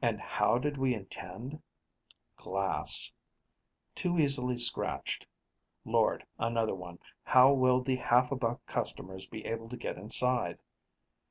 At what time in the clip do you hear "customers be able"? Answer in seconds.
8.64-9.68